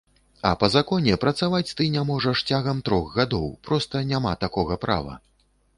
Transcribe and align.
А 0.51 0.53
па 0.61 0.69
законе, 0.75 1.13
працаваць 1.25 1.73
ты 1.81 1.87
не 1.97 2.03
можаш 2.11 2.43
цягам 2.53 2.77
трох 2.89 3.15
гадоў, 3.19 3.47
проста 3.69 4.07
няма 4.15 4.37
такога 4.47 4.85
права. 4.87 5.13